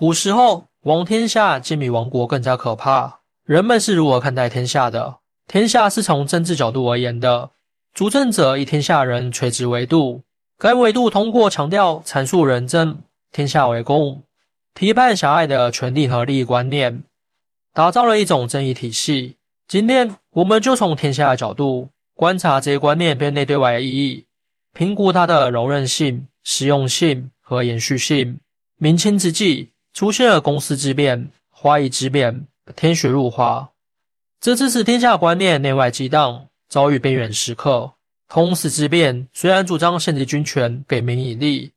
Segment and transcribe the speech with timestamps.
[0.00, 3.20] 古时候，王天下竟比亡国更加可怕。
[3.44, 5.18] 人们是如何看待天下的？
[5.46, 7.50] 天下是从政治角度而言的，
[7.92, 10.22] 主政者以天下人垂直维度，
[10.56, 14.22] 该维度通过强调阐述仁政、天下为公，
[14.72, 17.02] 批判狭隘的权力和利益观念，
[17.74, 19.36] 打造了一种正义体系。
[19.68, 24.24] 今天，我们就从天下的角度观察这些观念对内对外的意义，
[24.72, 28.40] 评估它的柔韧性、实用性和延续性。
[28.78, 33.70] 明清之际，出现了公司之变、华夷之变、天学入华。
[34.40, 37.92] 这致使天下观念内外激荡，遭遇边缘时刻。
[38.28, 41.72] 通史之变虽然主张限制军权，给民以利，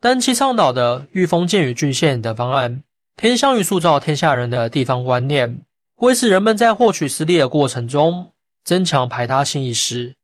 [0.00, 2.82] 但其倡导的御封建与郡县的方案，
[3.16, 5.62] 偏向于塑造天下人的地方观念，
[5.94, 8.32] 会使人们在获取私利的过程中
[8.64, 10.16] 增强排他性意识，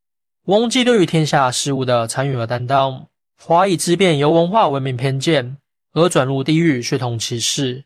[0.46, 3.06] 忘记对于天下事物的参与和担当。
[3.40, 5.58] 华夷之变由文化文明偏见
[5.92, 7.84] 而转入地域血统歧视，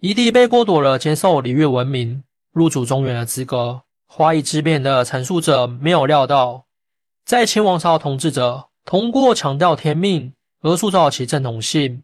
[0.00, 2.22] 夷狄被剥夺了接受礼乐文明。
[2.50, 6.64] 入主中原的资格，华夷之变的阐述者没有料到，
[7.24, 12.02] 在清王朝统治者通过强调天命而塑造其正统性，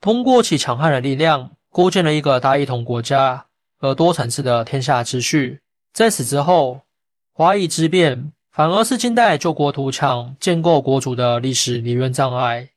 [0.00, 3.46] 通过其强悍的力量构建了一个大一统国家
[3.78, 5.60] 和多层次的天下秩序。
[5.94, 6.82] 在此之后，
[7.32, 12.68] 华夷之变反而是近代救国图强、建构国主的历史理论障碍，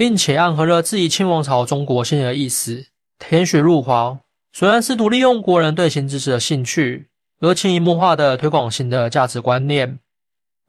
[0.00, 2.86] 并且暗合了质疑清王朝中国性的意思。
[3.18, 4.18] 天学入华。
[4.50, 7.08] 虽然试图利用国人对新知识的兴趣
[7.40, 9.98] 而潜移默化的推广新的价值观念，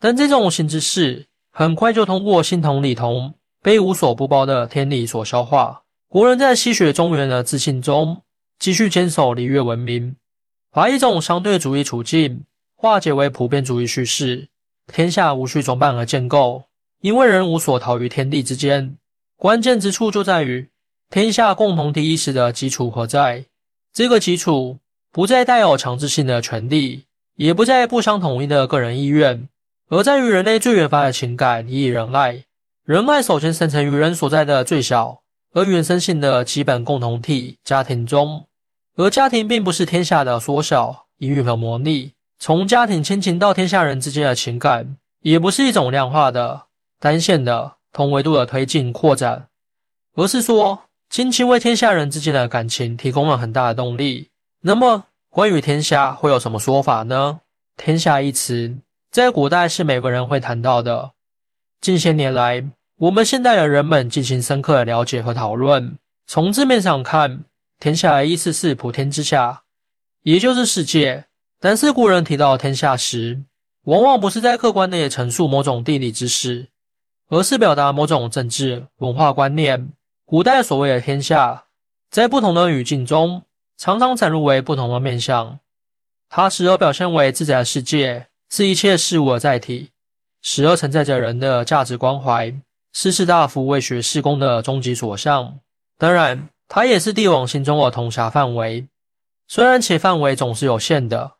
[0.01, 5.83] 但这种新知识很快就通过心同理同被无所不包的天理所消化。
[6.09, 8.23] 国人在吸血中原的自信中
[8.59, 10.17] 继续坚守礼乐文明，
[10.71, 12.43] 把一种相对主义处境
[12.75, 14.49] 化解为普遍主义叙事。
[14.91, 16.65] 天下无需装扮而建构，
[16.99, 18.97] 因为人无所逃于天地之间。
[19.41, 20.69] 关键之处就在于
[21.09, 23.45] 天下共同体意识的基础何在？
[23.91, 24.77] 这个基础
[25.11, 27.05] 不再带有强制性的权利，
[27.37, 29.49] 也不再不相统一的个人意愿，
[29.89, 32.43] 而在于人类最原发的情感——以仁爱。
[32.85, 38.45] 仁爱首先生成于人所在的最小而原生性的基本共同体——家庭中。
[38.95, 42.11] 而家庭并不是天下的缩小、隐喻和模拟。
[42.37, 46.67] 从家庭亲情到天下人之间的情感，也不是一种量化的、
[46.99, 49.47] 单线的同维度的推进扩展，
[50.15, 50.83] 而是说。
[51.09, 54.29] 亲情为天下人之间的感情提供了很大的动力。
[54.61, 57.41] 那么，关于天下会有什么说法呢？
[57.75, 58.77] 天下一词
[59.11, 61.11] 在古代是每个人会谈到的。
[61.81, 62.63] 近些年来，
[62.95, 65.97] 我们现代的人们进行深刻的了解和讨论。
[66.27, 67.43] 从字面上看，
[67.77, 69.63] 天下的意思是普天之下，
[70.23, 71.25] 也就是世界。
[71.59, 73.43] 但是古人提到天下时，
[73.83, 76.69] 往往不是在客观地陈述某种地理知识，
[77.31, 79.93] 而是表达某种政治文化观念。
[80.25, 81.63] 古代所谓的天下，
[82.09, 83.43] 在不同的语境中，
[83.77, 85.57] 常常展露为不同的面相。
[86.27, 89.91] 它时而表现为自在的世界，是一切事物的载体；
[90.41, 92.53] 时而承载着人的价值关怀，
[92.91, 95.57] 是士大夫为学士功的终极所向。
[95.97, 98.85] 当然，它也是帝王心中的统辖范围，
[99.47, 101.31] 虽然其范围总是有限的，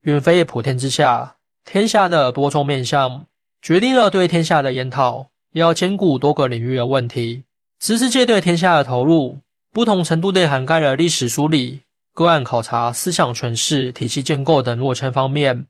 [0.00, 1.36] 远非普天之下。
[1.64, 3.26] 天下的多重面相，
[3.62, 5.28] 决定了对天下的研讨
[5.60, 7.44] 要兼顾多个领域的问题。
[7.78, 9.38] 知识界对天下的投入，
[9.72, 11.80] 不同程度地涵盖了历史梳理、
[12.12, 15.66] 个案考察、思想诠释、体系建构等若千方面。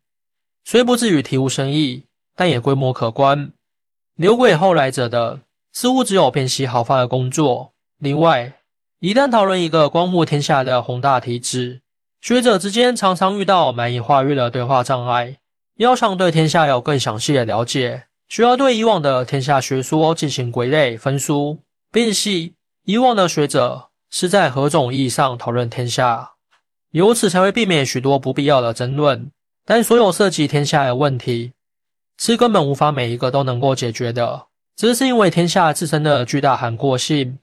[0.64, 2.04] 虽不至于体无生意，
[2.34, 3.52] 但也规模可观。
[4.16, 5.40] 留给后来者的，
[5.72, 7.72] 似乎只有辨析好发的工作。
[7.98, 8.54] 另外，
[9.00, 11.82] 一旦讨论一个关乎天下的宏大题旨，
[12.20, 15.36] 学者之间常常遇到难以跨越的对话障碍。
[15.76, 21.58] 要想对天下有更详细的了解，需要对以往的天下学说进行归类分疏。
[21.92, 22.54] 辨析
[22.84, 26.32] 以往的学者是在何种意义上讨论天下，
[26.90, 29.30] 由此才会避免许多不必要的争论。
[29.64, 31.52] 但所有涉及天下的问题，
[32.18, 34.46] 是根本无法每一个都能够解决的。
[34.76, 37.38] 这是因为天下自身的巨大含括性，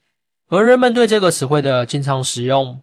[0.50, 2.82] 而人们对这个词汇的经常使用，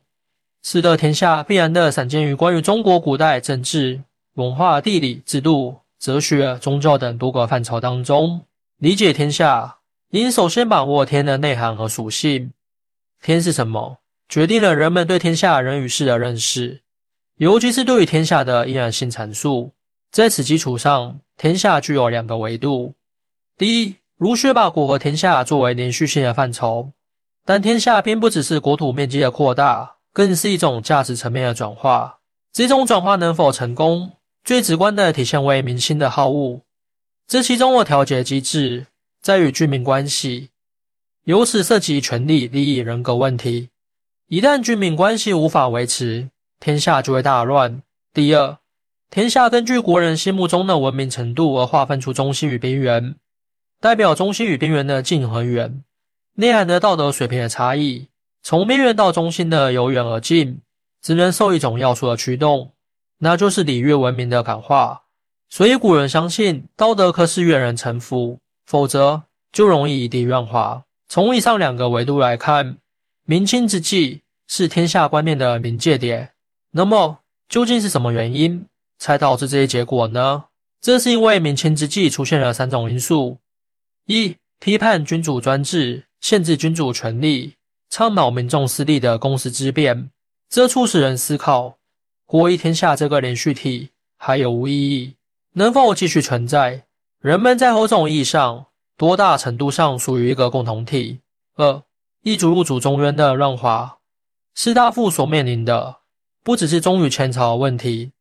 [0.62, 4.02] 使得天下必然的散见于关于中国古代政治、
[4.34, 8.46] 文化、地理、制度、哲学、宗教等多个范畴当中
[8.78, 9.76] 理解天下。
[10.12, 12.52] 应首先把握天的内涵和属性。
[13.22, 13.98] 天是什么，
[14.28, 16.80] 决定了人们对天下人与事的认识，
[17.36, 19.72] 尤其是对于天下的依然性阐述。
[20.10, 22.94] 在此基础上，天下具有两个维度：
[23.56, 26.90] 第一，儒学把国和天下作为连续性的范畴，
[27.44, 32.18] 但天下并不只是国土面积的扩大，更是一种价值层面的转化。
[32.52, 34.10] 这种转化能否成功，
[34.44, 36.62] 最直观的体现为民心的好恶，
[37.26, 38.86] 这其中的调节机制。
[39.22, 40.48] 在与居民关系，
[41.24, 43.68] 由此涉及权利、利益、人格问题，
[44.28, 47.82] 一旦居民关系无法维持，天下就会大乱。
[48.14, 48.56] 第二，
[49.10, 53.14] 天下根据国人心目中的文明程度而划分出中心与边缘，
[53.78, 55.84] 代表中心与边缘的近和远，
[56.36, 58.08] 内涵的道德水平的差异。
[58.42, 60.62] 从边缘到中心的由远而近，
[61.02, 62.72] 只能受一种要素的驱动，
[63.20, 65.02] 那就是礼乐文明的感化。
[65.48, 69.22] 所以古人相信道德可使远人臣服，否则
[69.52, 70.84] 就容易以地怨化。
[71.08, 72.78] 从以上两个维度来看，
[73.24, 76.30] 明清之际是天下观念的临界点。
[76.72, 77.18] 那么，
[77.48, 78.66] 究竟是什么原因
[78.98, 80.44] 才导致这些结果呢？
[80.80, 83.38] 这是因为明清之际出现了三种因素：
[84.06, 87.54] 一、批判君主专制，限制君主权力。
[87.90, 90.10] 倡导民众私利的公司之变，
[90.48, 91.76] 这促使人思考：
[92.30, 95.16] 国一天下这个连续体还有无意义，
[95.54, 96.84] 能否继续存在？
[97.18, 98.66] 人们在某种意义上，
[98.96, 101.18] 多大程度上属于一个共同体？
[101.56, 101.82] 二
[102.22, 103.98] 一族入主中原的乱华，
[104.54, 105.96] 士大夫所面临的
[106.44, 108.12] 不只是忠于前朝的问题，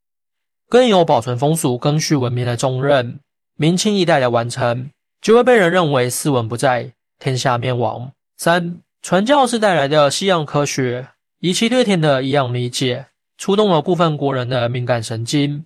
[0.67, 3.19] 更有保存风俗、更续文明的重任。
[3.57, 4.89] 明清一代的完成，
[5.21, 8.11] 就会被人认为斯文不在，天下灭亡。
[8.37, 8.81] 三。
[9.03, 11.09] 传教士带来的西洋科学，
[11.41, 13.05] 以其对天的一样理解，
[13.39, 15.63] 触动了部分国人的敏感神经，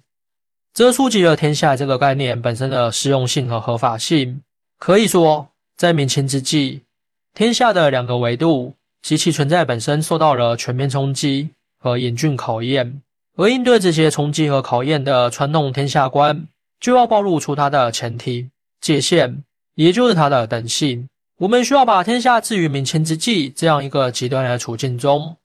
[0.75, 4.41] 这触及了天下这个概念本身的实用性和合法性。
[4.77, 6.81] 可以说，在明清之际，
[7.33, 11.49] 天下的两个维度及其存在本身受到了全面冲击
[11.79, 13.01] 和严峻考验，
[13.37, 16.45] 而应对这些冲击和考验的传统天下观，
[16.79, 18.47] 就要暴露出它的前提
[18.81, 19.43] 界限，
[19.73, 21.09] 也就是它的等性。
[21.39, 25.35] 我们需要把天下置于明清之际这样一个极端的处境中，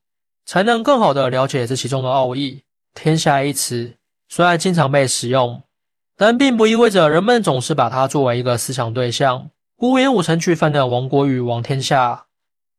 [0.49, 2.62] 才能更好的了解这其中的奥义。
[2.95, 3.93] 天下一词
[4.31, 5.62] 虽然经常被使用，
[6.17, 9.50] 但并不意味着人们总是把它作为一个思想对象。
[9.77, 12.25] 孤言五成区分的亡国与亡天下。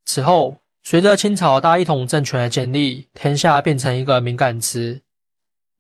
[0.03, 5.01] 此后，随着清朝大一统政权的建立，天下变成一个敏感词，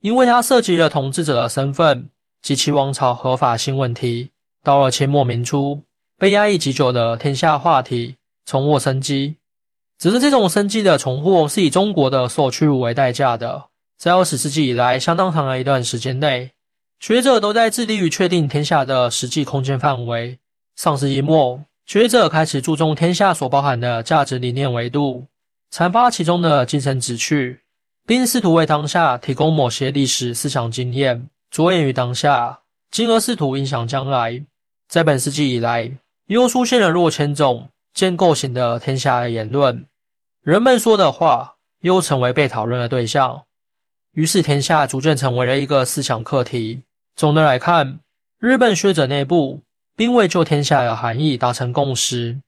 [0.01, 2.07] 因为它涉及了统治者的身份
[2.39, 4.29] 及其王朝合法性问题。
[4.63, 5.81] 到了清末明初。
[6.19, 9.37] 被压抑已久的天下话题重获生机，
[9.99, 13.65] 只是这种生机的重获是以中国的所屈辱为代价的。
[13.97, 16.51] 在二十世纪以来相当长的一段时间内，
[17.01, 20.39] 学者都在致力于确定天下的实际空间范围。
[20.77, 25.25] 上世纪末，学者开始注重天下所包含的价值理念维度，
[25.69, 27.59] 阐发其中的精神旨趣，
[28.07, 32.57] 并试图为当下提供某些历史思想经验，着眼于当下，
[32.89, 34.41] 进而试图影响将来。
[34.87, 35.91] 在本世纪以来，
[36.27, 37.67] 又出现了若千种
[37.99, 39.85] 建构型的天下言论，
[40.41, 43.43] 人们说的话又成为被讨论的对象，
[44.13, 46.83] 于是天下逐渐成为了一个思想课题。
[47.17, 47.99] 总的来看，
[48.37, 49.63] 日本学者内部
[49.97, 52.39] 并未就天下的含义达成共识，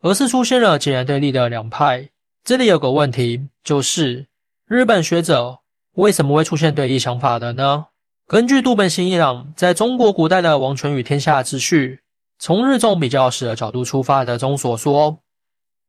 [0.00, 2.08] 而是出现了截然对立的两派。
[2.42, 4.26] 这里有个问题，就是
[4.66, 5.60] 日本学者
[5.92, 7.86] 为什么会出现对立想法的呢？
[8.26, 12.00] 根据渡本信一郎在中国古代的王权与天下秩序。
[12.38, 15.18] 从日中比较史的角度出发的中所说，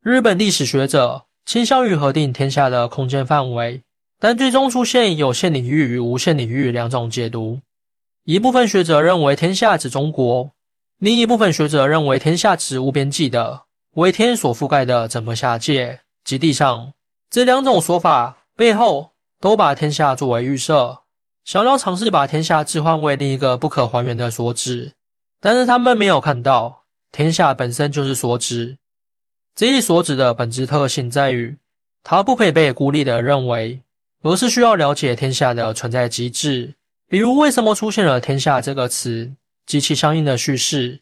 [0.02, 3.84] 日本历史学者倾向于核定天下的空间范围，
[4.20, 7.60] 但最终出现有限领域与无限领域两种解读。
[8.24, 10.52] 一部分学者认为天下指中国，
[10.98, 13.64] 另一部分学者认为天下指无边际的
[13.96, 16.94] 为天所覆盖的整个下界及地上。
[17.30, 21.04] 这两种说法背后都把天下作为预设，
[21.46, 24.94] 想要尝试把天下置换为另一个不可还原的所指。
[25.40, 28.78] 但是他们没有看到，天下本身就是所指。
[29.56, 31.58] 这一所指的本质特性在于，
[32.04, 33.82] 它不可以被孤立的认为，
[34.22, 36.76] 而是需要了解天下的存在机制。
[37.08, 39.32] 比如，为什么出现了“天下”这个词
[39.66, 41.00] 及其相应的叙事，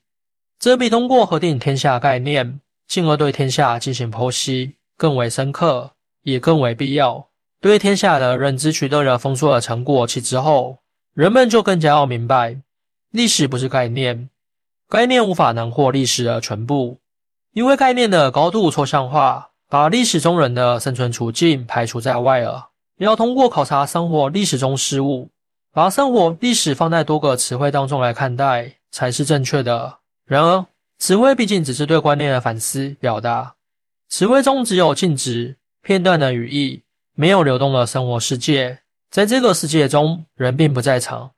[0.59, 7.27] 这比通过核定天下概念，进而对天下进行剖析更为深刻，也更为必要。
[7.59, 10.77] 对天下的认知取得了丰硕的成果，其之后，
[11.13, 12.57] 人们就更加要明白。
[13.15, 14.29] 历史不是概念，
[14.89, 16.99] 概念无法囊括历史的全部，
[17.53, 22.71] 因为概念的高度抽象化，把历史中人的生存处境排除在外了。
[22.97, 25.29] 要通过考察生活历史中事物，
[25.71, 29.99] 把生活历史放在多个词汇当中来看待，才是正确的。
[30.25, 30.65] 然而，
[30.99, 33.55] 词汇毕竟只是对观念的反思表达，
[34.09, 38.79] 词汇中只有静止片段的语义，没有流动的生活世界。
[39.09, 41.31] 在这个世界中，人并不在场。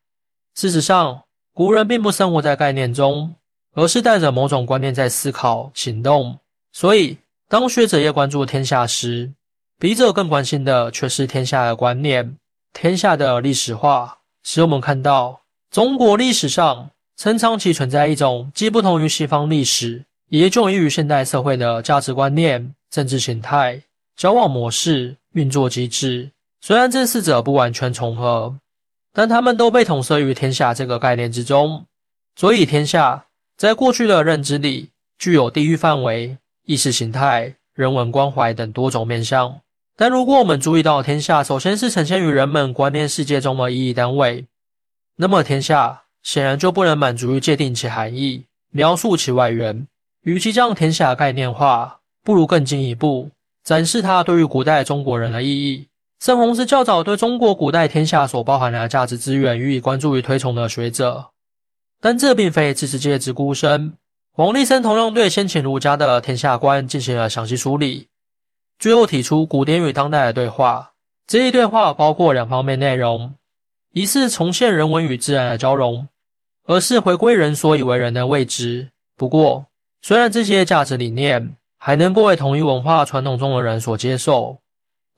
[0.56, 1.22] 事实上。
[1.58, 3.34] 古人并不生活在概念中，
[3.74, 6.38] 而是带着某种观念在思考、行动。
[6.72, 7.18] 所以，
[7.50, 9.32] 当学者要关注天下时，
[9.80, 12.38] 笔者更关心的却是天下的观念、
[12.74, 23.82] 天下的历史化，使我们看到中国历史上曾长期存在一种既不同于西方历史，也迥异于现代社会的价值观念、政治形态
[24.16, 26.30] 交往模式、运作机制。
[26.62, 28.56] 虽然这四者不完全重合，
[29.18, 31.88] 但他们都被统摄于“天下”这个概念之中。
[32.36, 33.26] 所以，天下
[33.58, 39.60] 在过去的认知里，具有地域范围、意识形态、人文关怀等多种面向。
[39.96, 44.46] 但如果我们注意到，天下首先是呈现于人们观念世界中的意义单位，
[45.16, 49.88] 那么天下显然就不能满足于界定其含义、描述其外缘。
[50.22, 53.32] 与其将天下概念化，不如更进一步
[53.64, 55.88] 展示它对于古代中国人的意义。
[56.20, 61.30] 盛洪是较早对中国古代天下所包含的价值资源予以关注与推崇的学者。
[62.02, 63.94] 但这并非知识界之孤身。
[64.36, 68.08] 王立生同样对先秦儒家的天下观进行了详细梳理，
[68.78, 70.92] 最后提出古典与当代的对话。
[71.26, 73.34] 这一对话包括两方面内容：
[73.94, 76.08] 一是重现人文与自然的交融，
[76.66, 78.90] 二是回归人所以为人的位置。
[79.16, 79.66] 不过，
[80.04, 84.60] 虽然这些价值理念还能够为同一文化传统中的人所接受，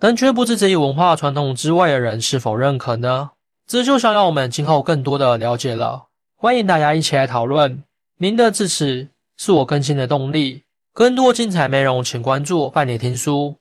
[0.01, 3.31] 但却不知这一文化传统之外的人是否认可呢？
[3.67, 6.05] 这就想让我们今后更多的了解了。
[6.37, 7.83] 欢迎大家一起来讨论，
[8.17, 10.63] 您的支持是我更新的动力。
[10.93, 13.58] 更多精彩内容，请关注伴你听书。